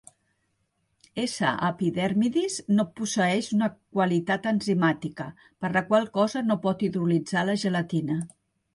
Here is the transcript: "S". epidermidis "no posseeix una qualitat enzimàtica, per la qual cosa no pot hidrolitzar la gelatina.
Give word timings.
"S". 1.23 1.49
epidermidis 1.67 2.55
"no 2.79 2.87
posseeix 3.01 3.51
una 3.59 3.69
qualitat 3.75 4.51
enzimàtica, 4.55 5.31
per 5.63 5.75
la 5.79 5.87
qual 5.93 6.13
cosa 6.21 6.47
no 6.51 6.61
pot 6.69 6.87
hidrolitzar 6.91 7.49
la 7.53 7.61
gelatina. 7.69 8.23